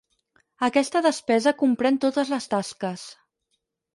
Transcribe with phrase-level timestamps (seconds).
[0.67, 3.07] Aquesta despesa comprèn totes les tasques.